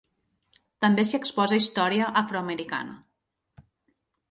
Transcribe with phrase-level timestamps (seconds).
[0.85, 2.99] També s'hi exposa història afroamericana.